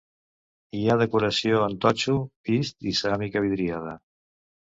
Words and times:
Hi 0.77 0.79
ha 0.87 0.95
decoració 1.01 1.59
en 1.65 1.75
totxo 1.83 2.15
vist 2.51 2.89
i 2.93 2.97
ceràmica 3.01 3.45
vidriada. 3.47 3.93